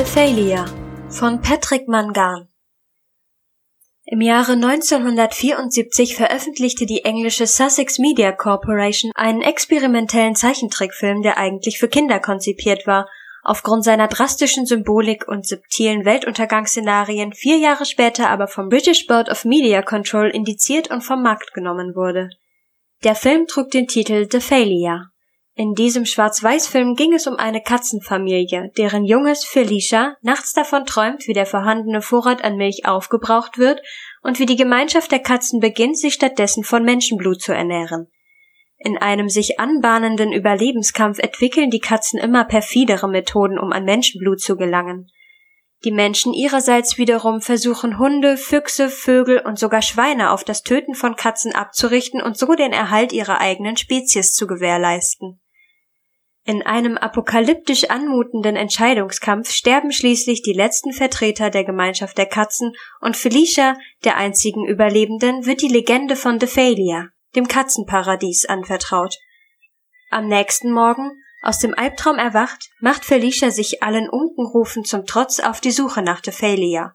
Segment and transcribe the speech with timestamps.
[0.00, 0.64] The Failure
[1.10, 2.48] von Patrick Mangan
[4.06, 11.88] Im Jahre 1974 veröffentlichte die englische Sussex Media Corporation einen experimentellen Zeichentrickfilm, der eigentlich für
[11.88, 13.10] Kinder konzipiert war,
[13.42, 19.44] aufgrund seiner drastischen Symbolik und subtilen Weltuntergangsszenarien vier Jahre später aber vom British Board of
[19.44, 22.30] Media Control indiziert und vom Markt genommen wurde.
[23.04, 25.09] Der Film trug den Titel The Failure.
[25.60, 31.34] In diesem Schwarz-Weiß-Film ging es um eine Katzenfamilie, deren Junges Felicia nachts davon träumt, wie
[31.34, 33.82] der vorhandene Vorrat an Milch aufgebraucht wird
[34.22, 38.06] und wie die Gemeinschaft der Katzen beginnt, sich stattdessen von Menschenblut zu ernähren.
[38.78, 44.56] In einem sich anbahnenden Überlebenskampf entwickeln die Katzen immer perfidere Methoden, um an Menschenblut zu
[44.56, 45.10] gelangen.
[45.84, 51.16] Die Menschen ihrerseits wiederum versuchen Hunde, Füchse, Vögel und sogar Schweine auf das Töten von
[51.16, 55.39] Katzen abzurichten und so den Erhalt ihrer eigenen Spezies zu gewährleisten.
[56.44, 63.16] In einem apokalyptisch anmutenden Entscheidungskampf sterben schließlich die letzten Vertreter der Gemeinschaft der Katzen und
[63.16, 69.16] Felicia, der einzigen Überlebenden, wird die Legende von Failure, dem Katzenparadies, anvertraut.
[70.10, 71.10] Am nächsten Morgen,
[71.42, 76.22] aus dem Albtraum erwacht, macht Felicia sich allen Unkenrufen zum Trotz auf die Suche nach
[76.22, 76.94] Failure.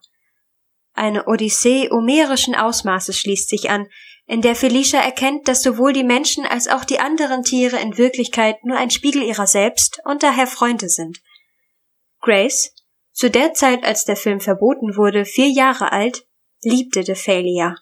[0.92, 3.86] Eine Odyssee homerischen Ausmaßes schließt sich an,
[4.26, 8.64] in der Felicia erkennt, dass sowohl die Menschen als auch die anderen Tiere in Wirklichkeit
[8.64, 11.20] nur ein Spiegel ihrer selbst und daher Freunde sind.
[12.20, 12.74] Grace,
[13.12, 16.26] zu der Zeit, als der Film verboten wurde, vier Jahre alt,
[16.62, 17.76] liebte The Failure.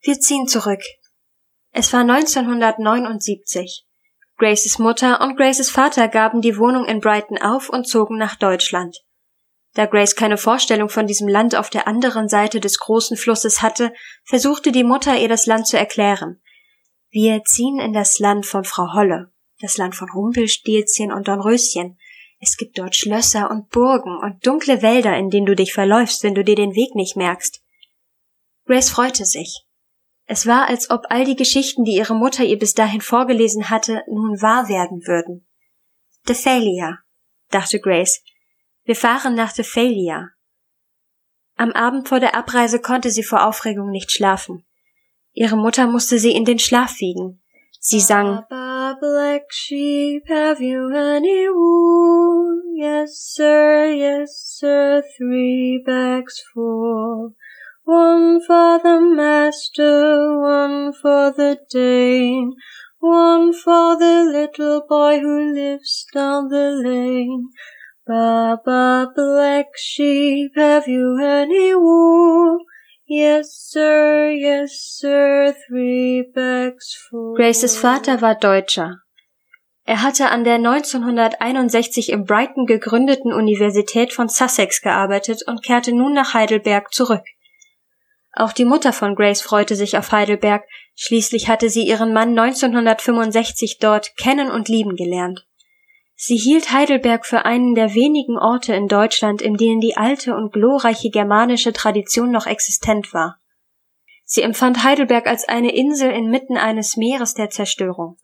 [0.00, 0.82] Wir ziehen zurück.
[1.70, 3.84] Es war 1979.
[4.36, 9.03] Graces Mutter und Graces Vater gaben die Wohnung in Brighton auf und zogen nach Deutschland.
[9.74, 13.92] Da Grace keine Vorstellung von diesem Land auf der anderen Seite des großen Flusses hatte,
[14.24, 16.40] versuchte die Mutter ihr das Land zu erklären.
[17.10, 21.98] Wir ziehen in das Land von Frau Holle, das Land von Rumpelstilzchen und Dornröschen.
[22.40, 26.34] Es gibt dort Schlösser und Burgen und dunkle Wälder, in denen du dich verläufst, wenn
[26.34, 27.60] du dir den Weg nicht merkst.
[28.66, 29.64] Grace freute sich.
[30.26, 34.02] Es war, als ob all die Geschichten, die ihre Mutter ihr bis dahin vorgelesen hatte,
[34.08, 35.46] nun wahr werden würden.
[36.26, 36.98] The Failure,
[37.50, 38.22] dachte Grace,
[38.84, 40.30] wir fahren nach The Failure.
[41.56, 44.66] Am Abend vor der Abreise konnte sie vor Aufregung nicht schlafen.
[45.32, 47.42] Ihre Mutter musste sie in den Schlaf wiegen.
[47.80, 52.62] Sie sang Baba Black Sheep, have you any wool?
[52.76, 57.34] Yes, sir, yes, sir, three bags full.
[57.84, 62.52] One for the master, one for the dame,
[63.00, 67.50] one for the little boy who lives down the lane.
[68.06, 72.58] Baba Black Sheep, have you any wool?
[73.06, 77.34] Yes, sir, yes, sir, three bags full.
[77.34, 79.00] Graces Vater war Deutscher.
[79.86, 86.12] Er hatte an der 1961 in Brighton gegründeten Universität von Sussex gearbeitet und kehrte nun
[86.12, 87.24] nach Heidelberg zurück.
[88.34, 93.78] Auch die Mutter von Grace freute sich auf Heidelberg, schließlich hatte sie ihren Mann 1965
[93.78, 95.46] dort kennen und lieben gelernt.
[96.16, 100.52] Sie hielt Heidelberg für einen der wenigen Orte in Deutschland, in denen die alte und
[100.52, 103.40] glorreiche germanische Tradition noch existent war.
[104.24, 108.16] Sie empfand Heidelberg als eine Insel inmitten eines Meeres der Zerstörung.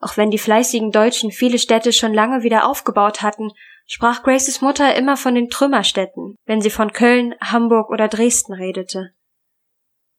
[0.00, 3.50] Auch wenn die fleißigen Deutschen viele Städte schon lange wieder aufgebaut hatten,
[3.86, 9.14] sprach Graces Mutter immer von den Trümmerstädten, wenn sie von Köln, Hamburg oder Dresden redete.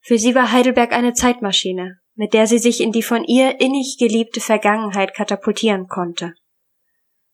[0.00, 3.96] Für sie war Heidelberg eine Zeitmaschine, mit der sie sich in die von ihr innig
[3.98, 6.34] geliebte Vergangenheit katapultieren konnte.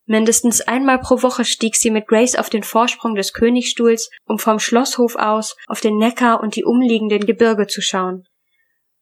[0.07, 4.59] Mindestens einmal pro Woche stieg sie mit Grace auf den Vorsprung des Königstuhls, um vom
[4.59, 8.27] Schlosshof aus auf den Neckar und die umliegenden Gebirge zu schauen.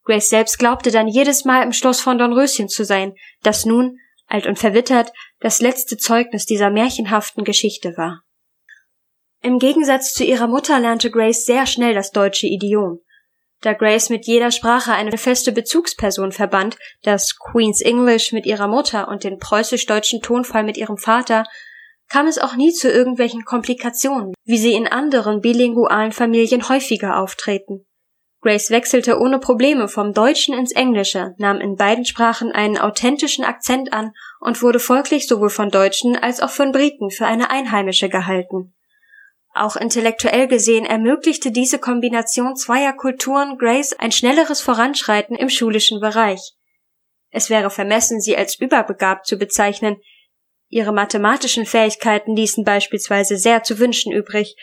[0.04, 4.46] Grace selbst glaubte dann jedes Mal im Schloss von Dornröschen zu sein, das nun, alt
[4.46, 8.22] und verwittert, das letzte Zeugnis dieser märchenhaften Geschichte war.
[9.40, 13.00] Im Gegensatz zu ihrer Mutter lernte Grace sehr schnell das deutsche Idiom
[13.60, 19.08] da Grace mit jeder Sprache eine feste Bezugsperson verband, das Queen's English mit ihrer Mutter
[19.08, 21.44] und den preußisch-deutschen Tonfall mit ihrem Vater,
[22.08, 27.84] kam es auch nie zu irgendwelchen Komplikationen, wie sie in anderen bilingualen Familien häufiger auftreten.
[28.40, 33.92] Grace wechselte ohne Probleme vom Deutschen ins Englische, nahm in beiden Sprachen einen authentischen Akzent
[33.92, 38.74] an und wurde folglich sowohl von Deutschen als auch von Briten für eine Einheimische gehalten.
[39.58, 46.52] Auch intellektuell gesehen ermöglichte diese Kombination zweier Kulturen Grace ein schnelleres Voranschreiten im schulischen Bereich.
[47.30, 49.96] Es wäre vermessen, sie als überbegabt zu bezeichnen.
[50.68, 54.54] Ihre mathematischen Fähigkeiten ließen beispielsweise sehr zu wünschen übrig,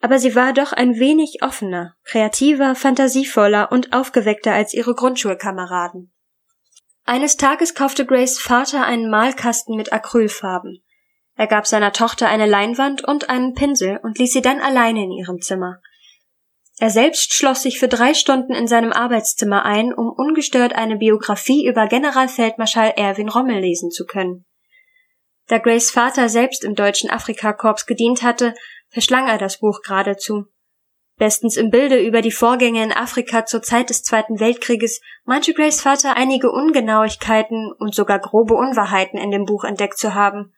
[0.00, 6.12] aber sie war doch ein wenig offener, kreativer, fantasievoller und aufgeweckter als ihre Grundschulkameraden.
[7.04, 10.81] Eines Tages kaufte Grace Vater einen Malkasten mit Acrylfarben.
[11.36, 15.12] Er gab seiner Tochter eine Leinwand und einen Pinsel und ließ sie dann alleine in
[15.12, 15.80] ihrem Zimmer.
[16.78, 21.66] Er selbst schloss sich für drei Stunden in seinem Arbeitszimmer ein, um ungestört eine Biografie
[21.66, 24.44] über Generalfeldmarschall Erwin Rommel lesen zu können.
[25.48, 28.54] Da Grace Vater selbst im deutschen Afrikakorps gedient hatte,
[28.88, 30.46] verschlang er das Buch geradezu.
[31.18, 35.80] Bestens im Bilde über die Vorgänge in Afrika zur Zeit des Zweiten Weltkrieges meinte Grace
[35.80, 40.54] Vater einige Ungenauigkeiten und sogar grobe Unwahrheiten in dem Buch entdeckt zu haben.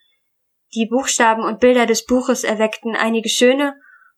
[0.74, 3.76] Die Buchstaben und Bilder des Buches erweckten einige schöne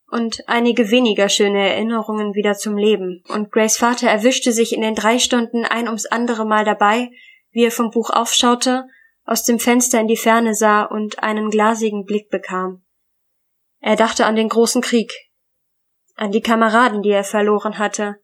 [0.08, 4.94] und einige weniger schöne Erinnerungen wieder zum Leben, und Grace Vater erwischte sich in den
[4.94, 7.10] drei Stunden ein ums andere Mal dabei,
[7.50, 8.86] wie er vom Buch aufschaute,
[9.24, 12.84] aus dem Fenster in die Ferne sah und einen glasigen Blick bekam.
[13.80, 15.12] Er dachte an den großen Krieg,
[16.14, 18.16] an die Kameraden, die er verloren hatte,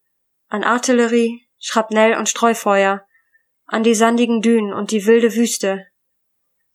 [0.49, 3.05] an Artillerie, Schrapnell und Streufeuer,
[3.67, 5.87] an die sandigen Dünen und die wilde Wüste,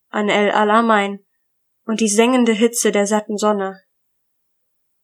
[0.09, 1.23] an El Alamein
[1.87, 3.81] und die sengende Hitze der satten Sonne.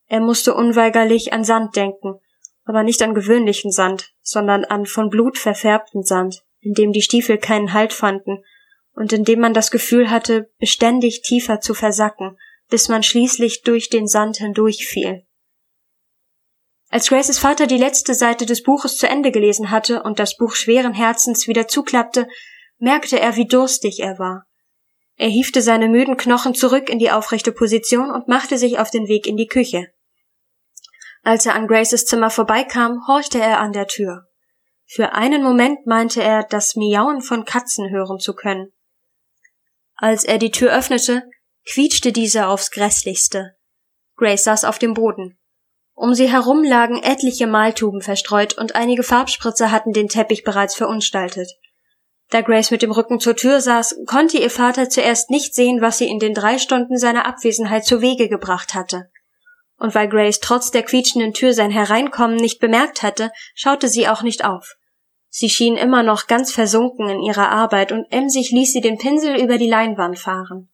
[0.07, 2.19] Er musste unweigerlich an Sand denken,
[2.65, 7.37] aber nicht an gewöhnlichen Sand, sondern an von Blut verfärbten Sand, in dem die Stiefel
[7.37, 8.43] keinen Halt fanden
[8.93, 12.37] und in dem man das Gefühl hatte, beständig tiefer zu versacken,
[12.69, 15.25] bis man schließlich durch den Sand hindurchfiel.
[16.89, 20.53] Als Graces Vater die letzte Seite des Buches zu Ende gelesen hatte und das Buch
[20.53, 22.27] schweren Herzens wieder zuklappte,
[22.77, 24.45] merkte er, wie durstig er war.
[25.15, 29.07] Er hiefte seine müden Knochen zurück in die aufrechte Position und machte sich auf den
[29.07, 29.87] Weg in die Küche.
[31.21, 34.27] Als er an Graces Zimmer vorbeikam, horchte er an der Tür.
[34.85, 38.73] Für einen Moment meinte er, das Miauen von Katzen hören zu können.
[39.95, 41.23] Als er die Tür öffnete,
[41.65, 43.55] quietschte diese aufs grässlichste.
[44.15, 45.39] Grace saß auf dem Boden.
[45.93, 51.49] Um sie herum lagen etliche Maltuben verstreut und einige Farbspritzer hatten den Teppich bereits verunstaltet.
[52.33, 55.99] Da Grace mit dem Rücken zur Tür saß, konnte ihr Vater zuerst nicht sehen, was
[55.99, 59.11] sie in den drei Stunden seiner Abwesenheit zu Wege gebracht hatte.
[59.77, 64.23] Und weil Grace trotz der quietschenden Tür sein Hereinkommen nicht bemerkt hatte, schaute sie auch
[64.23, 64.77] nicht auf.
[65.29, 69.39] Sie schien immer noch ganz versunken in ihrer Arbeit und emsig ließ sie den Pinsel
[69.39, 70.71] über die Leinwand fahren.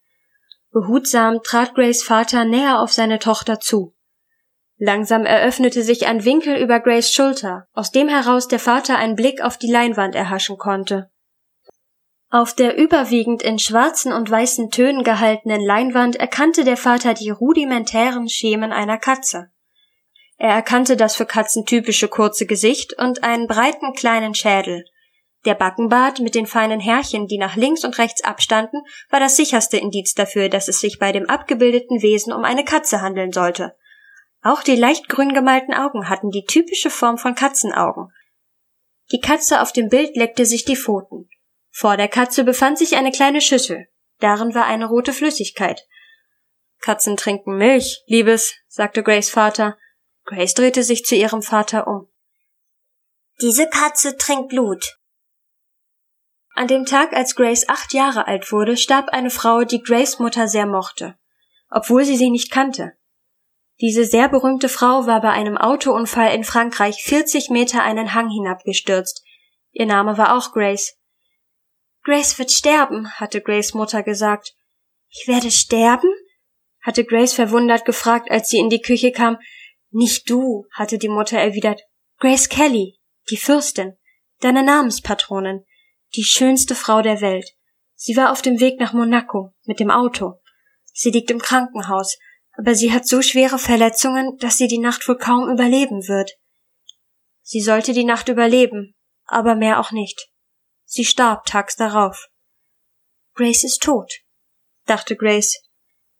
[0.72, 3.94] Behutsam trat Grace Vater näher auf seine Tochter zu.
[4.78, 9.42] Langsam eröffnete sich ein Winkel über Grace Schulter, aus dem heraus der Vater einen Blick
[9.42, 11.12] auf die Leinwand erhaschen konnte.
[12.31, 18.30] Auf der überwiegend in schwarzen und weißen Tönen gehaltenen Leinwand erkannte der Vater die rudimentären
[18.30, 19.50] Schemen einer Katze.
[20.38, 24.86] Er erkannte das für Katzen typische kurze Gesicht und einen breiten kleinen Schädel.
[25.46, 29.78] Der Backenbart mit den feinen Härchen, die nach links und rechts abstanden, war das sicherste
[29.78, 33.76] Indiz dafür, dass es sich bei dem abgebildeten Wesen um eine Katze handeln sollte.
[34.44, 38.14] Auch die leicht grün gemalten Augen hatten die typische Form von Katzenaugen.
[39.12, 41.28] Die Katze auf dem Bild leckte sich die Pfoten.
[41.71, 43.88] Vor der Katze befand sich eine kleine Schüssel.
[44.19, 45.88] Darin war eine rote Flüssigkeit.
[46.81, 49.77] Katzen trinken Milch, Liebes, sagte Grace Vater.
[50.25, 52.07] Grace drehte sich zu ihrem Vater um.
[53.42, 55.00] Diese Katze trinkt Blut.
[56.56, 60.48] An dem Tag, als Grace acht Jahre alt wurde, starb eine Frau, die Grace Mutter
[60.48, 61.18] sehr mochte,
[61.69, 62.98] obwohl sie sie nicht kannte.
[63.80, 69.23] Diese sehr berühmte Frau war bei einem Autounfall in Frankreich 40 Meter einen Hang hinabgestürzt.
[69.71, 70.99] Ihr Name war auch Grace.
[72.04, 74.54] Grace wird sterben, hatte Grace Mutter gesagt.
[75.10, 76.10] Ich werde sterben?
[76.82, 79.38] hatte Grace verwundert gefragt, als sie in die Küche kam.
[79.92, 81.82] Nicht du, hatte die Mutter erwidert.
[82.20, 82.98] Grace Kelly,
[83.30, 83.98] die Fürstin,
[84.40, 85.66] deine Namenspatronin,
[86.16, 87.52] die schönste Frau der Welt.
[87.96, 90.40] Sie war auf dem Weg nach Monaco mit dem Auto.
[90.94, 92.18] Sie liegt im Krankenhaus
[92.60, 96.34] aber sie hat so schwere Verletzungen, dass sie die Nacht wohl kaum überleben wird.
[97.42, 100.30] Sie sollte die Nacht überleben, aber mehr auch nicht.
[100.92, 102.30] Sie starb tags darauf.
[103.36, 104.12] Grace ist tot,
[104.88, 105.62] dachte Grace.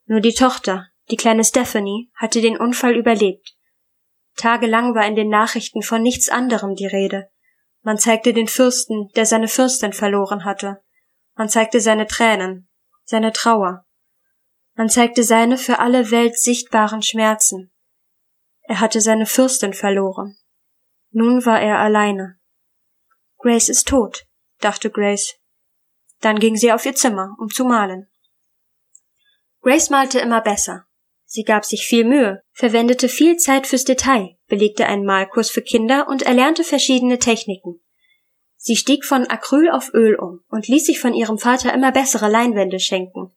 [0.06, 3.56] Nur die Tochter, die kleine Stephanie, hatte den Unfall überlebt.
[4.36, 7.32] Tagelang war in den Nachrichten von nichts anderem die Rede.
[7.82, 10.84] Man zeigte den Fürsten, der seine Fürstin verloren hatte.
[11.34, 12.70] Man zeigte seine Tränen,
[13.06, 13.88] seine Trauer.
[14.76, 17.72] Man zeigte seine für alle Welt sichtbaren Schmerzen.
[18.62, 20.38] Er hatte seine Fürstin verloren.
[21.10, 22.40] Nun war er alleine.
[23.40, 24.29] Grace ist tot,
[24.60, 25.36] dachte Grace.
[26.22, 28.08] Dann ging sie auf ihr Zimmer, um zu malen.
[29.62, 30.86] Grace malte immer besser.
[31.26, 36.08] Sie gab sich viel Mühe, verwendete viel Zeit fürs Detail, belegte einen Malkurs für Kinder
[36.08, 37.82] und erlernte verschiedene Techniken.
[38.56, 42.30] Sie stieg von Acryl auf Öl um und ließ sich von ihrem Vater immer bessere
[42.30, 43.32] Leinwände schenken.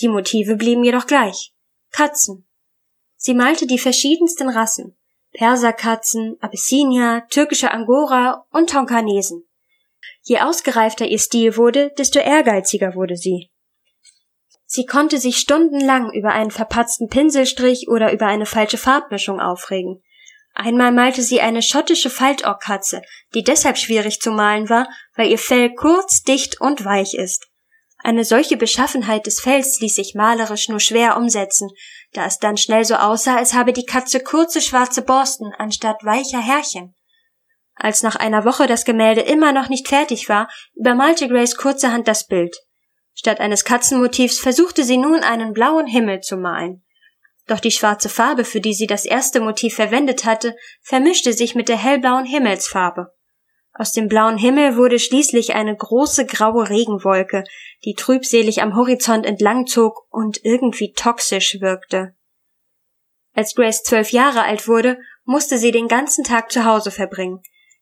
[0.00, 1.52] Die Motive blieben jedoch gleich.
[1.90, 2.46] Katzen.
[3.16, 4.96] Sie malte die verschiedensten Rassen.
[5.32, 9.47] Perserkatzen, Abyssinier, türkische Angora und Tonkanesen.
[10.22, 13.50] Je ausgereifter ihr Stil wurde, desto ehrgeiziger wurde sie.
[14.66, 20.02] Sie konnte sich stundenlang über einen verpatzten Pinselstrich oder über eine falsche Farbmischung aufregen.
[20.52, 23.00] Einmal malte sie eine schottische Faltohrkatze,
[23.32, 27.46] die deshalb schwierig zu malen war, weil ihr Fell kurz, dicht und weich ist.
[27.98, 31.70] Eine solche Beschaffenheit des Fells ließ sich malerisch nur schwer umsetzen,
[32.12, 36.40] da es dann schnell so aussah, als habe die Katze kurze schwarze Borsten anstatt weicher
[36.40, 36.94] Härchen.
[37.78, 42.26] Als nach einer Woche das Gemälde immer noch nicht fertig war, übermalte Grace kurzerhand das
[42.26, 42.56] Bild.
[43.14, 46.84] Statt eines Katzenmotivs versuchte sie nun einen blauen Himmel zu malen.
[47.46, 51.68] Doch die schwarze Farbe, für die sie das erste Motiv verwendet hatte, vermischte sich mit
[51.68, 53.14] der hellblauen Himmelsfarbe.
[53.72, 57.44] Aus dem blauen Himmel wurde schließlich eine große graue Regenwolke,
[57.84, 62.14] die trübselig am Horizont entlang zog und irgendwie toxisch wirkte.
[63.34, 67.40] Als Grace zwölf Jahre alt wurde, musste sie den ganzen Tag zu Hause verbringen.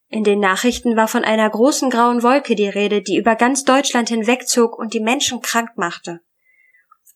[0.08, 4.08] In den Nachrichten war von einer großen grauen Wolke die Rede, die über ganz Deutschland
[4.08, 6.20] hinwegzog und die Menschen krank machte.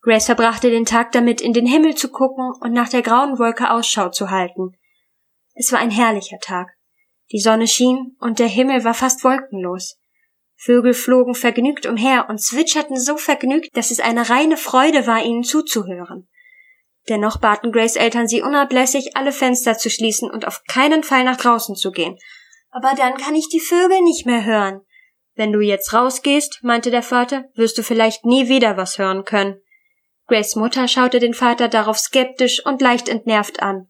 [0.02, 3.70] Grace verbrachte den Tag damit, in den Himmel zu gucken und nach der grauen Wolke
[3.70, 4.76] Ausschau zu halten.
[5.54, 6.68] Es war ein herrlicher Tag.
[7.32, 9.99] Die Sonne schien und der Himmel war fast wolkenlos.
[10.56, 15.44] Vögel flogen vergnügt umher und zwitscherten so vergnügt, dass es eine reine Freude war, ihnen
[15.44, 16.28] zuzuhören.
[17.09, 21.37] Dennoch baten Grace Eltern sie unablässig, alle Fenster zu schließen und auf keinen Fall nach
[21.37, 22.18] draußen zu gehen.
[22.71, 24.81] Aber dann kann ich die Vögel nicht mehr hören.
[25.35, 29.61] Wenn du jetzt rausgehst, meinte der Vater, wirst du vielleicht nie wieder was hören können.
[30.27, 33.89] Grace Mutter schaute den Vater darauf skeptisch und leicht entnervt an.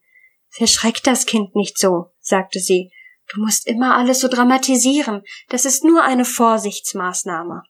[0.49, 2.91] Verschreck das Kind nicht so, sagte sie.
[3.33, 5.23] Du musst immer alles so dramatisieren.
[5.49, 7.63] Das ist nur eine Vorsichtsmaßnahme.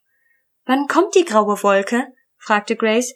[0.65, 2.07] Wann kommt die graue Wolke?
[2.39, 3.15] fragte Grace.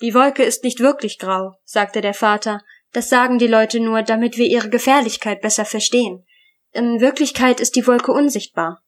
[0.00, 2.62] Die Wolke ist nicht wirklich grau, sagte der Vater.
[2.92, 6.26] Das sagen die Leute nur, damit wir ihre Gefährlichkeit besser verstehen.
[6.72, 8.82] In Wirklichkeit ist die Wolke unsichtbar.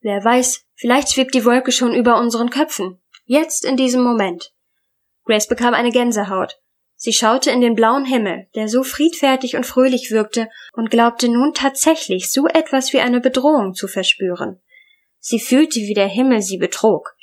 [0.00, 3.00] Wer weiß, vielleicht schwebt die Wolke schon über unseren Köpfen.
[3.24, 4.52] Jetzt in diesem Moment.
[5.24, 6.60] Grace bekam eine Gänsehaut.
[6.94, 11.54] Sie schaute in den blauen Himmel, der so friedfertig und fröhlich wirkte, und glaubte nun
[11.54, 14.60] tatsächlich so etwas wie eine Bedrohung zu verspüren.
[15.18, 17.14] Sie fühlte, wie der Himmel sie betrog,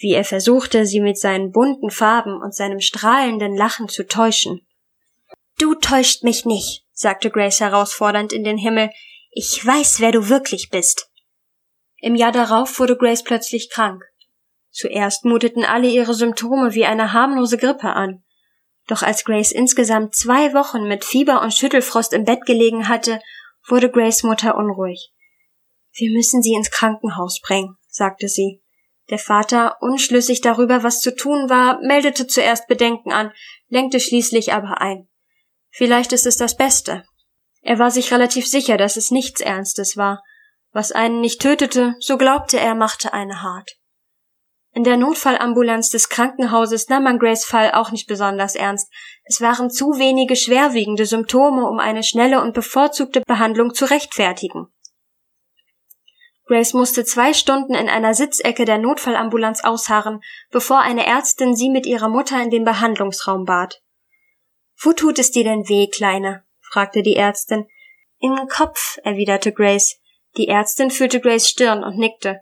[0.00, 4.66] wie er versuchte, sie mit seinen bunten Farben und seinem strahlenden Lachen zu täuschen.
[5.58, 8.90] Du täuscht mich nicht, sagte Grace herausfordernd in den Himmel.
[9.34, 11.08] Ich weiß, wer du wirklich bist.
[11.96, 14.04] Im Jahr darauf wurde Grace plötzlich krank.
[14.70, 18.22] Zuerst muteten alle ihre Symptome wie eine harmlose Grippe an.
[18.88, 23.20] Doch als Grace insgesamt zwei Wochen mit Fieber und Schüttelfrost im Bett gelegen hatte,
[23.66, 25.12] wurde Grace Mutter unruhig.
[25.94, 28.62] Wir müssen sie ins Krankenhaus bringen, sagte sie.
[29.08, 33.32] Der Vater, unschlüssig darüber, was zu tun war, meldete zuerst Bedenken an,
[33.68, 35.08] lenkte schließlich aber ein.
[35.70, 37.04] Vielleicht ist es das Beste.
[37.62, 40.22] Er war sich relativ sicher, dass es nichts Ernstes war.
[40.72, 43.78] Was einen nicht tötete, so glaubte er, machte eine hart.
[44.74, 48.90] In der Notfallambulanz des Krankenhauses nahm man Grace Fall auch nicht besonders ernst.
[49.24, 54.68] Es waren zu wenige schwerwiegende Symptome, um eine schnelle und bevorzugte Behandlung zu rechtfertigen.
[56.46, 61.86] Grace musste zwei Stunden in einer Sitzecke der Notfallambulanz ausharren, bevor eine Ärztin sie mit
[61.86, 63.82] ihrer Mutter in den Behandlungsraum bat.
[64.80, 66.44] Wo tut es dir denn weh, Kleine?
[66.72, 67.66] Fragte die Ärztin.
[68.18, 69.98] Im Kopf, erwiderte Grace.
[70.36, 72.40] Die Ärztin fühlte Grace Stirn und nickte.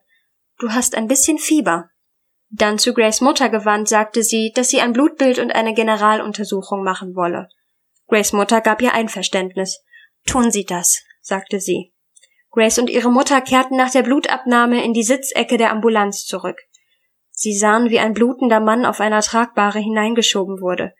[0.59, 1.91] Du hast ein bisschen Fieber.
[2.51, 7.15] Dann zu Grace Mutter gewandt, sagte sie, dass sie ein Blutbild und eine Generaluntersuchung machen
[7.15, 7.49] wolle.
[8.09, 9.83] Grace Mutter gab ihr Einverständnis.
[10.27, 11.93] Tun Sie das, sagte sie.
[12.51, 16.59] Grace und ihre Mutter kehrten nach der Blutabnahme in die Sitzecke der Ambulanz zurück.
[17.31, 20.93] Sie sahen, wie ein blutender Mann auf einer Tragbare hineingeschoben wurde.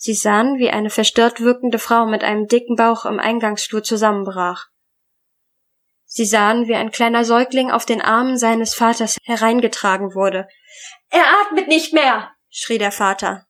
[0.00, 4.66] Sie sahen, wie eine verstört wirkende Frau mit einem dicken Bauch im Eingangsflur zusammenbrach.
[6.04, 10.46] Sie sahen, wie ein kleiner Säugling auf den Armen seines Vaters hereingetragen wurde,
[11.10, 13.48] er atmet nicht mehr, schrie der Vater.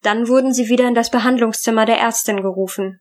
[0.00, 3.00] Dann wurden sie wieder in das Behandlungszimmer der Ärztin gerufen.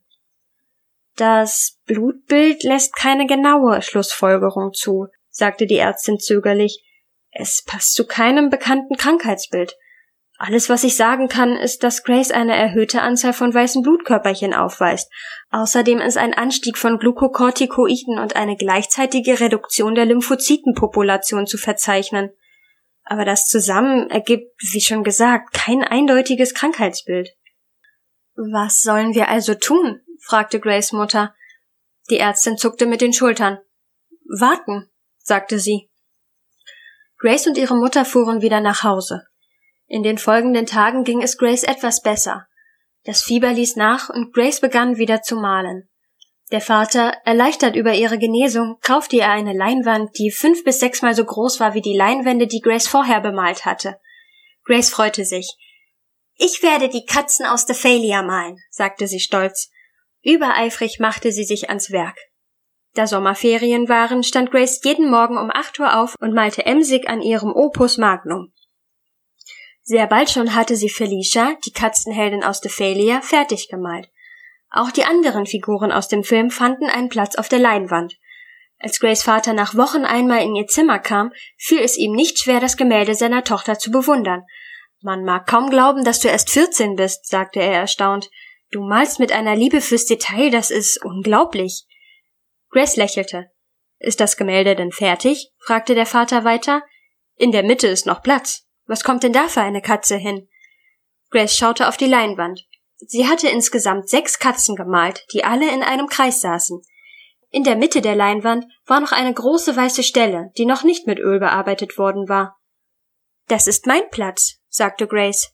[1.15, 6.83] Das Blutbild lässt keine genaue Schlussfolgerung zu, sagte die Ärztin zögerlich.
[7.31, 9.77] Es passt zu keinem bekannten Krankheitsbild.
[10.37, 15.09] Alles, was ich sagen kann, ist, dass Grace eine erhöhte Anzahl von weißen Blutkörperchen aufweist.
[15.49, 22.31] Außerdem ist ein Anstieg von Glukokortikoiden und eine gleichzeitige Reduktion der Lymphozytenpopulation zu verzeichnen
[23.05, 27.29] aber das zusammen ergibt, wie schon gesagt, kein eindeutiges Krankheitsbild.
[28.35, 30.01] Was sollen wir also tun?
[30.21, 31.35] fragte Grace Mutter.
[32.09, 33.59] Die Ärztin zuckte mit den Schultern.
[34.27, 34.89] Warten,
[35.19, 35.91] sagte sie.
[37.17, 39.27] Grace und ihre Mutter fuhren wieder nach Hause.
[39.87, 42.47] In den folgenden Tagen ging es Grace etwas besser.
[43.03, 45.89] Das Fieber ließ nach und Grace begann wieder zu malen.
[46.51, 51.25] Der Vater, erleichtert über ihre Genesung, kaufte ihr eine Leinwand, die fünf bis sechsmal so
[51.25, 53.99] groß war wie die Leinwände, die Grace vorher bemalt hatte.
[54.63, 55.55] Grace freute sich.
[56.37, 59.69] Ich werde die Katzen aus Dephalia malen, sagte sie stolz.
[60.23, 62.17] Übereifrig machte sie sich ans Werk.
[62.93, 67.21] Da Sommerferien waren, stand Grace jeden Morgen um acht Uhr auf und malte emsig an
[67.21, 68.53] ihrem Opus Magnum.
[69.87, 74.09] Sehr bald schon hatte sie Felicia, die Katzenheldin aus Dephalia, fertig gemalt.
[74.71, 78.17] Auch die anderen Figuren aus dem Film fanden einen Platz auf der Leinwand.
[78.79, 82.59] Als Grace Vater nach Wochen einmal in ihr Zimmer kam, fiel es ihm nicht schwer,
[82.59, 84.41] das Gemälde seiner Tochter zu bewundern.
[85.01, 88.31] Man mag kaum glauben, dass du erst 14 bist, sagte er erstaunt.
[88.71, 91.85] Du malst mit einer Liebe fürs Detail, das ist unglaublich.
[92.71, 93.51] Grace lächelte.
[93.99, 95.51] Ist das Gemälde denn fertig?
[95.59, 96.81] fragte der Vater weiter.
[97.35, 98.64] In der Mitte ist noch Platz.
[98.85, 100.47] Was kommt denn da für eine Katze hin?
[101.31, 102.65] Grace schaute auf die Leinwand.
[102.97, 106.81] Sie hatte insgesamt sechs Katzen gemalt, die alle in einem Kreis saßen.
[107.49, 111.19] In der Mitte der Leinwand war noch eine große weiße Stelle, die noch nicht mit
[111.19, 112.57] Öl bearbeitet worden war.
[113.47, 115.53] Das ist mein Platz, sagte Grace.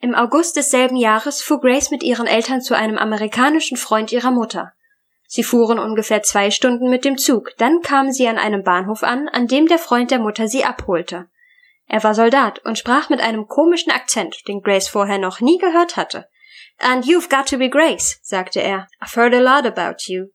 [0.00, 4.72] Im August desselben Jahres fuhr Grace mit ihren Eltern zu einem amerikanischen Freund ihrer Mutter.
[5.26, 9.28] Sie fuhren ungefähr zwei Stunden mit dem Zug, dann kamen sie an einem Bahnhof an,
[9.28, 11.28] an dem der Freund der Mutter sie abholte.
[11.88, 15.96] Er war Soldat und sprach mit einem komischen Akzent, den Grace vorher noch nie gehört
[15.96, 16.28] hatte.
[16.78, 18.86] And you've got to be Grace, sagte er.
[19.02, 20.26] I've heard a lot about you.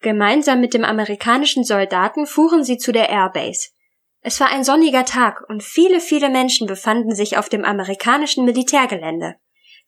[0.00, 3.70] Gemeinsam mit dem amerikanischen Soldaten fuhren sie zu der Airbase.
[4.20, 9.36] Es war ein sonniger Tag und viele, viele Menschen befanden sich auf dem amerikanischen Militärgelände.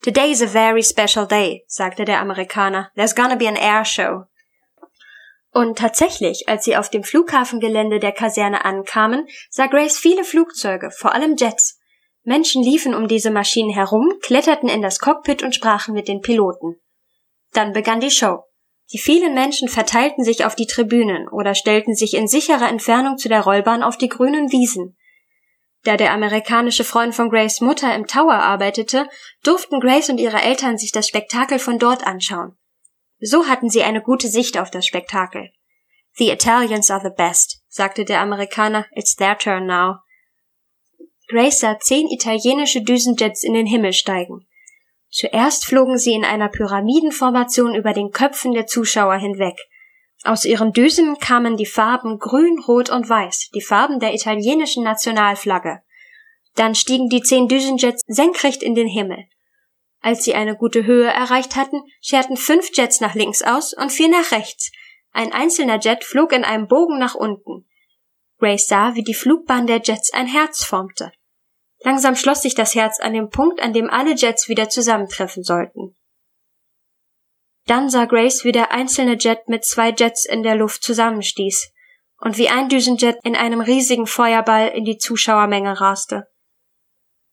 [0.03, 2.91] Today's a very special day, sagte der Amerikaner.
[2.95, 4.25] There's gonna be an air show.
[5.57, 11.15] Und tatsächlich, als sie auf dem Flughafengelände der Kaserne ankamen, sah Grace viele Flugzeuge, vor
[11.15, 11.79] allem Jets.
[12.21, 16.79] Menschen liefen um diese Maschinen herum, kletterten in das Cockpit und sprachen mit den Piloten.
[17.53, 18.43] Dann begann die Show.
[18.93, 23.27] Die vielen Menschen verteilten sich auf die Tribünen oder stellten sich in sicherer Entfernung zu
[23.27, 24.95] der Rollbahn auf die grünen Wiesen.
[25.81, 29.09] Da der amerikanische Freund von Grace Mutter im Tower arbeitete,
[29.43, 32.59] durften Grace und ihre Eltern sich das Spektakel von dort anschauen.
[33.19, 35.49] So hatten sie eine gute Sicht auf das Spektakel.
[36.17, 38.85] The Italians are the best, sagte der Amerikaner.
[38.91, 39.97] It's their turn now.
[41.27, 44.47] Grace sah zehn italienische Düsenjets in den Himmel steigen.
[45.09, 49.57] Zuerst flogen sie in einer Pyramidenformation über den Köpfen der Zuschauer hinweg.
[50.23, 55.81] Aus ihren Düsen kamen die Farben grün, rot und weiß, die Farben der italienischen Nationalflagge.
[56.55, 59.25] Dann stiegen die zehn Düsenjets senkrecht in den Himmel.
[59.99, 64.09] Als sie eine gute Höhe erreicht hatten, scherten fünf Jets nach links aus und vier
[64.09, 64.71] nach rechts.
[65.11, 67.67] Ein einzelner Jet flog in einem Bogen nach unten.
[68.39, 71.11] Grace sah, wie die Flugbahn der Jets ein Herz formte.
[71.79, 75.95] Langsam schloss sich das Herz an dem Punkt, an dem alle Jets wieder zusammentreffen sollten.
[77.65, 81.71] Dann sah Grace, wie der einzelne Jet mit zwei Jets in der Luft zusammenstieß
[82.19, 86.27] und wie ein Düsenjet in einem riesigen Feuerball in die Zuschauermenge raste.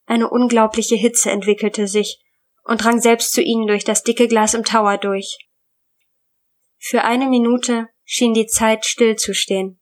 [0.05, 2.21] Eine unglaubliche Hitze entwickelte sich,
[2.65, 5.37] und drang selbst zu ihnen durch das dicke Glas im Tower durch.
[6.77, 9.79] Für eine Minute schien die Zeit stillzustehen.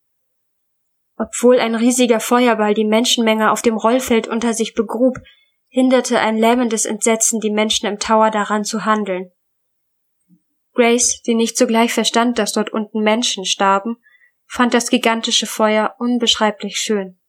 [1.17, 5.17] Obwohl ein riesiger Feuerball die Menschenmenge auf dem Rollfeld unter sich begrub,
[5.69, 9.31] hinderte ein lähmendes Entsetzen die Menschen im Tower daran zu handeln.
[10.73, 13.97] Grace, die nicht sogleich verstand, dass dort unten Menschen starben,
[14.45, 17.19] fand das gigantische Feuer unbeschreiblich schön.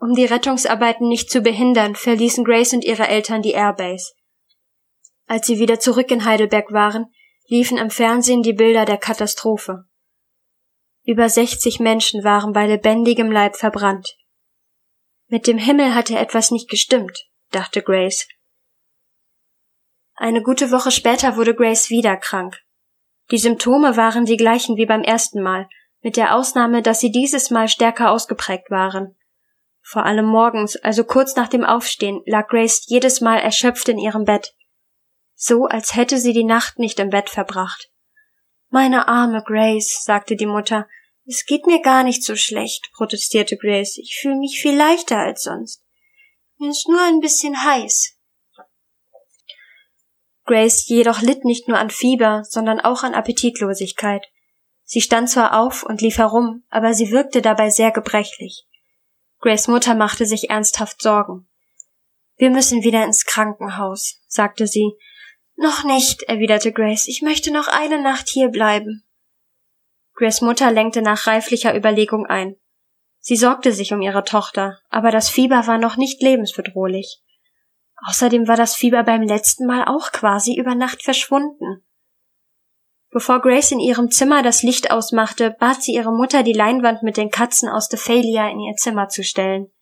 [0.00, 4.14] Um die Rettungsarbeiten nicht zu behindern, verließen Grace und ihre Eltern die Airbase.
[5.26, 7.12] Als sie wieder zurück in Heidelberg waren,
[7.48, 9.84] liefen im Fernsehen die Bilder der Katastrophe.
[11.04, 14.16] Über 60 Menschen waren bei lebendigem Leib verbrannt.
[15.28, 18.26] Mit dem Himmel hatte etwas nicht gestimmt, dachte Grace.
[20.14, 22.58] Eine gute Woche später wurde Grace wieder krank.
[23.30, 25.68] Die Symptome waren die gleichen wie beim ersten Mal,
[26.00, 29.16] mit der Ausnahme, dass sie dieses Mal stärker ausgeprägt waren.
[29.90, 34.24] Vor allem morgens, also kurz nach dem Aufstehen, lag Grace jedes Mal erschöpft in ihrem
[34.24, 34.54] Bett.
[35.34, 37.90] So, als hätte sie die Nacht nicht im Bett verbracht.
[38.68, 40.86] Meine arme Grace, sagte die Mutter.
[41.26, 43.98] Es geht mir gar nicht so schlecht, protestierte Grace.
[43.98, 45.82] Ich fühle mich viel leichter als sonst.
[46.58, 48.16] Mir ist nur ein bisschen heiß.
[50.44, 54.24] Grace jedoch litt nicht nur an Fieber, sondern auch an Appetitlosigkeit.
[54.84, 58.68] Sie stand zwar auf und lief herum, aber sie wirkte dabei sehr gebrechlich.
[59.40, 61.48] Grace Mutter machte sich ernsthaft Sorgen.
[62.36, 64.92] Wir müssen wieder ins Krankenhaus, sagte sie.
[65.56, 67.08] Noch nicht, erwiderte Grace.
[67.08, 69.02] Ich möchte noch eine Nacht hier bleiben.
[70.14, 72.56] Grace Mutter lenkte nach reiflicher Überlegung ein.
[73.18, 77.22] Sie sorgte sich um ihre Tochter, aber das Fieber war noch nicht lebensbedrohlich.
[78.06, 81.84] Außerdem war das Fieber beim letzten Mal auch quasi über Nacht verschwunden.
[83.12, 87.16] Bevor Grace in ihrem Zimmer das Licht ausmachte, bat sie ihre Mutter, die Leinwand mit
[87.16, 89.72] den Katzen aus Dephalia in ihr Zimmer zu stellen.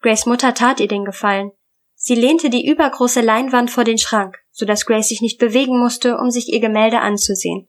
[0.00, 1.52] Grace Mutter tat ihr den Gefallen.
[1.94, 6.18] Sie lehnte die übergroße Leinwand vor den Schrank, so dass Grace sich nicht bewegen musste,
[6.18, 7.68] um sich ihr Gemälde anzusehen.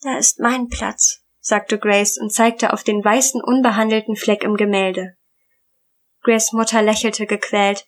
[0.00, 5.16] Da ist mein Platz, sagte Grace und zeigte auf den weißen, unbehandelten Fleck im Gemälde.
[6.22, 7.86] Grace Mutter lächelte gequält.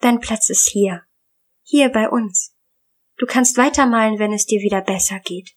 [0.00, 1.02] Dein Platz ist hier.
[1.62, 2.53] Hier bei uns.
[3.16, 5.50] Du kannst weitermalen, wenn es dir wieder besser geht.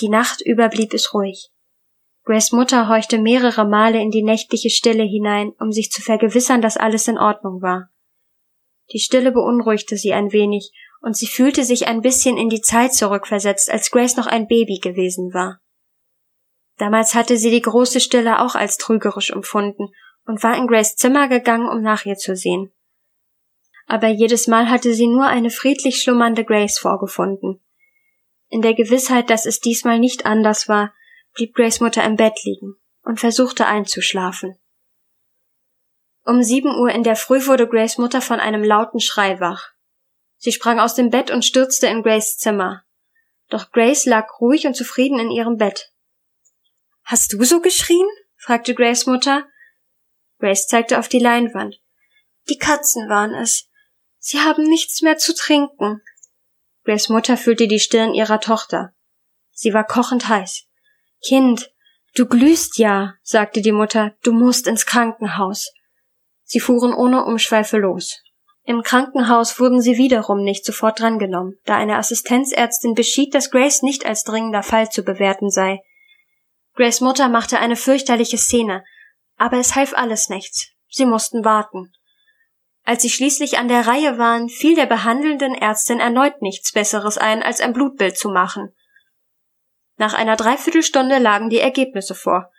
[0.00, 1.50] Die Nacht über blieb es ruhig.
[2.24, 6.76] Grace Mutter horchte mehrere Male in die nächtliche Stille hinein, um sich zu vergewissern, dass
[6.76, 7.90] alles in Ordnung war.
[8.92, 12.94] Die Stille beunruhigte sie ein wenig, und sie fühlte sich ein bisschen in die Zeit
[12.94, 15.60] zurückversetzt, als Grace noch ein Baby gewesen war.
[16.76, 19.88] Damals hatte sie die große Stille auch als trügerisch empfunden
[20.24, 22.72] und war in Grace Zimmer gegangen, um nach ihr zu sehen.
[23.90, 27.60] Aber jedes Mal hatte sie nur eine friedlich schlummernde Grace vorgefunden.
[28.48, 30.94] In der Gewissheit, dass es diesmal nicht anders war,
[31.34, 34.56] blieb Grace Mutter im Bett liegen und versuchte einzuschlafen.
[36.24, 39.72] Um sieben Uhr in der Früh wurde Grace Mutter von einem lauten Schrei wach.
[40.36, 42.84] Sie sprang aus dem Bett und stürzte in Grace Zimmer.
[43.48, 45.90] Doch Grace lag ruhig und zufrieden in ihrem Bett.
[47.02, 48.06] Hast du so geschrien?
[48.36, 49.48] fragte Grace Mutter.
[50.38, 51.82] Grace zeigte auf die Leinwand.
[52.48, 53.66] Die Katzen waren es.
[54.22, 56.02] Sie haben nichts mehr zu trinken.
[56.84, 58.92] Grace Mutter fühlte die Stirn ihrer Tochter.
[59.50, 60.66] Sie war kochend heiß.
[61.26, 61.72] Kind,
[62.14, 65.72] du glühst ja, sagte die Mutter, du musst ins Krankenhaus.
[66.44, 68.22] Sie fuhren ohne Umschweife los.
[68.62, 74.04] Im Krankenhaus wurden sie wiederum nicht sofort drangenommen, da eine Assistenzärztin beschied, dass Grace nicht
[74.04, 75.80] als dringender Fall zu bewerten sei.
[76.74, 78.84] Grace Mutter machte eine fürchterliche Szene,
[79.36, 80.68] aber es half alles nichts.
[80.88, 81.92] Sie mussten warten.
[82.90, 87.40] Als sie schließlich an der Reihe waren, fiel der behandelnden Ärztin erneut nichts Besseres ein,
[87.40, 88.74] als ein Blutbild zu machen.
[89.96, 92.50] Nach einer Dreiviertelstunde lagen die Ergebnisse vor.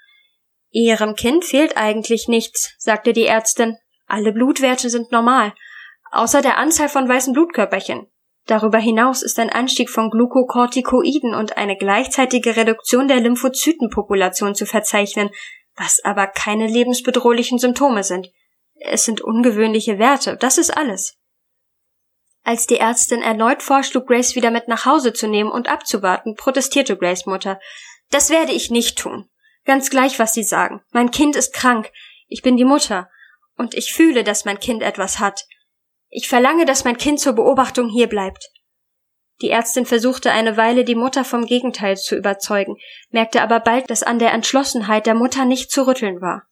[0.70, 3.76] Ihrem Kind fehlt eigentlich nichts, sagte die Ärztin.
[4.08, 5.54] Alle Blutwerte sind normal,
[6.14, 8.08] außer der Anzahl von weißen Blutkörperchen.
[8.46, 15.30] Darüber hinaus ist ein Anstieg von Glukokortikoiden und eine gleichzeitige Reduktion der Lymphozytenpopulation zu verzeichnen,
[15.76, 18.30] was aber keine lebensbedrohlichen Symptome sind.
[18.84, 21.18] Es sind ungewöhnliche Werte, das ist alles.
[22.44, 26.98] Als die Ärztin erneut vorschlug, Grace wieder mit nach Hause zu nehmen und abzuwarten, protestierte
[26.98, 27.60] Grace Mutter.
[28.10, 29.30] Das werde ich nicht tun.
[29.66, 30.82] Ganz gleich, was Sie sagen.
[30.92, 31.92] Mein Kind ist krank.
[32.28, 33.10] Ich bin die Mutter.
[33.56, 35.46] Und ich fühle, dass mein Kind etwas hat.
[36.10, 38.50] Ich verlange, dass mein Kind zur Beobachtung hier bleibt.
[39.42, 42.78] Die Ärztin versuchte eine Weile, die Mutter vom Gegenteil zu überzeugen,
[43.10, 46.44] merkte aber bald, dass an der Entschlossenheit der Mutter nicht zu rütteln war.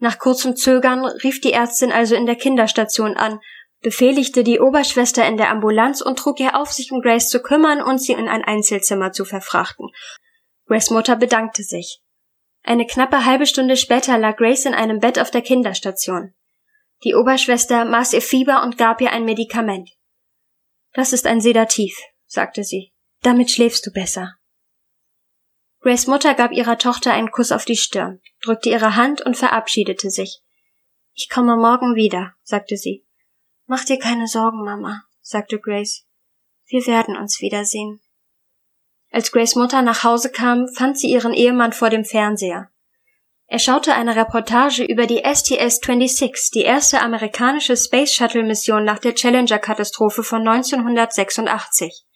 [0.00, 3.38] Nach kurzem Zögern rief die Ärztin also in der Kinderstation an,
[3.82, 7.82] befehligte die Oberschwester in der Ambulanz und trug ihr auf, sich um Grace zu kümmern
[7.82, 9.88] und sie in ein Einzelzimmer zu verfrachten.
[10.66, 12.00] Grace Mutter bedankte sich.
[12.62, 16.34] Eine knappe halbe Stunde später lag Grace in einem Bett auf der Kinderstation.
[17.04, 19.90] Die Oberschwester maß ihr Fieber und gab ihr ein Medikament.
[20.92, 22.92] Das ist ein Sedativ, sagte sie.
[23.22, 24.34] Damit schläfst du besser.
[25.80, 30.10] Grace Mutter gab ihrer Tochter einen Kuss auf die Stirn, drückte ihre Hand und verabschiedete
[30.10, 30.42] sich.
[31.14, 33.04] Ich komme morgen wieder, sagte sie.
[33.66, 36.06] Mach dir keine Sorgen, Mama, sagte Grace.
[36.66, 38.00] Wir werden uns wiedersehen.
[39.10, 42.70] Als Grace Mutter nach Hause kam, fand sie ihren Ehemann vor dem Fernseher.
[43.46, 49.16] Er schaute eine Reportage über die STS-26, die erste amerikanische Space Shuttle Mission nach der
[49.16, 52.06] Challenger-Katastrophe von 1986.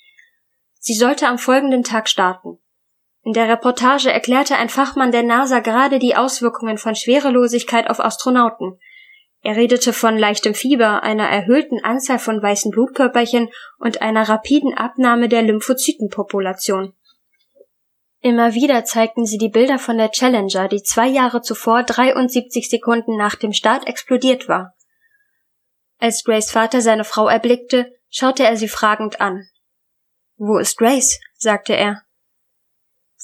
[0.79, 2.59] Sie sollte am folgenden Tag starten.
[3.25, 8.79] In der Reportage erklärte ein Fachmann der NASA gerade die Auswirkungen von Schwerelosigkeit auf Astronauten.
[9.41, 15.29] Er redete von leichtem Fieber, einer erhöhten Anzahl von weißen Blutkörperchen und einer rapiden Abnahme
[15.29, 16.95] der Lymphozytenpopulation.
[18.21, 23.17] Immer wieder zeigten sie die Bilder von der Challenger, die zwei Jahre zuvor 73 Sekunden
[23.17, 24.75] nach dem Start explodiert war.
[25.99, 29.47] Als Grace Vater seine Frau erblickte, schaute er sie fragend an.
[30.37, 31.21] Wo ist Grace?
[31.37, 32.04] sagte er.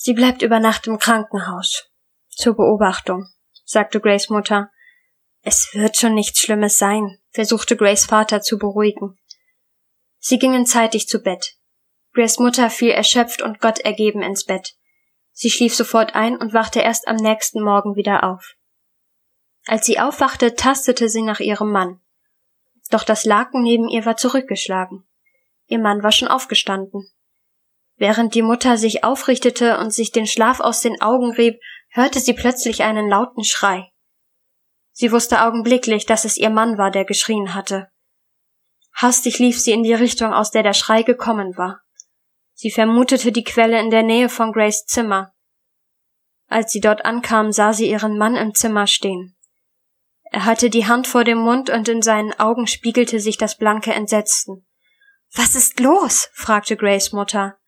[0.03, 1.91] Sie bleibt über Nacht im Krankenhaus.
[2.31, 3.29] Zur Beobachtung,
[3.67, 4.71] sagte Grace Mutter.
[5.43, 9.19] Es wird schon nichts Schlimmes sein, versuchte Grace Vater zu beruhigen.
[10.19, 11.59] Sie gingen zeitig zu Bett.
[12.15, 14.75] Grace Mutter fiel erschöpft und Gott ergeben ins Bett.
[15.33, 18.55] Sie schlief sofort ein und wachte erst am nächsten Morgen wieder auf.
[19.67, 22.01] Als sie aufwachte, tastete sie nach ihrem Mann.
[22.91, 25.07] Doch das Laken neben ihr war zurückgeschlagen.
[25.67, 27.11] Ihr Mann war schon aufgestanden.
[28.01, 31.61] Während die Mutter sich aufrichtete und sich den Schlaf aus den Augen rieb,
[31.91, 33.91] hörte sie plötzlich einen lauten Schrei.
[34.93, 37.89] Sie wusste augenblicklich, dass es ihr Mann war, der geschrien hatte.
[38.95, 41.83] Hastig lief sie in die Richtung, aus der der Schrei gekommen war.
[42.55, 45.35] Sie vermutete die Quelle in der Nähe von Grace Zimmer.
[46.49, 49.37] Als sie dort ankam, sah sie ihren Mann im Zimmer stehen.
[50.23, 53.93] Er hatte die Hand vor dem Mund und in seinen Augen spiegelte sich das blanke
[53.93, 54.67] Entsetzen.
[55.35, 56.31] Was ist los?
[56.33, 57.60] fragte Grace Mutter.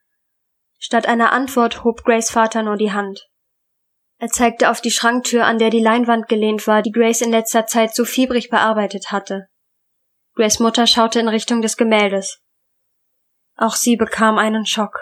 [0.84, 3.28] Statt einer Antwort hob Grace Vater nur die Hand.
[4.18, 7.66] Er zeigte auf die Schranktür, an der die Leinwand gelehnt war, die Grace in letzter
[7.66, 9.46] Zeit so fiebrig bearbeitet hatte.
[10.34, 12.40] Grace Mutter schaute in Richtung des Gemäldes.
[13.56, 14.98] Auch sie bekam einen Schock.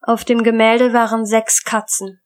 [0.00, 2.20] Auf dem Gemälde waren sechs Katzen.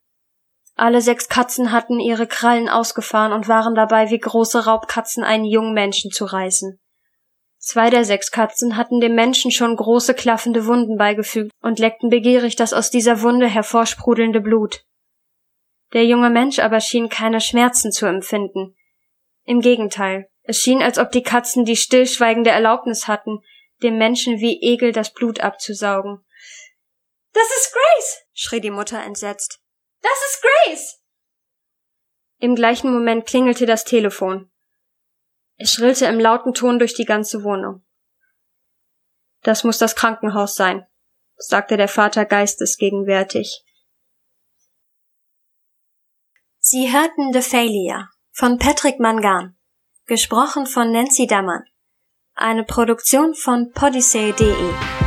[0.73, 5.75] Alle sechs Katzen hatten ihre Krallen ausgefahren und waren dabei wie große Raubkatzen einen jungen
[5.75, 6.79] Menschen zu reißen.
[7.67, 12.55] Zwei der sechs Katzen hatten dem Menschen schon große klaffende Wunden beigefügt und leckten begierig
[12.55, 14.85] das aus dieser Wunde hervorsprudelnde Blut.
[15.91, 18.77] Der junge Mensch aber schien keine Schmerzen zu empfinden.
[19.43, 23.39] Im Gegenteil, es schien, als ob die Katzen die stillschweigende Erlaubnis hatten,
[23.83, 26.25] dem Menschen wie Egel das Blut abzusaugen.
[27.33, 28.23] Das ist Grace!
[28.31, 29.59] schrie die Mutter entsetzt.
[30.01, 31.01] Das ist Grace!
[32.39, 34.49] Im gleichen Moment klingelte das Telefon.
[35.57, 37.83] Es schrillte im lauten Ton durch die ganze Wohnung.
[39.41, 40.85] Das muss das Krankenhaus sein,
[41.35, 43.63] sagte der Vater geistesgegenwärtig.
[46.59, 49.57] Sie hörten The Failure von Patrick Mangan,
[50.05, 51.63] gesprochen von Nancy Dammann,
[52.33, 55.06] eine Produktion von podyssey.de.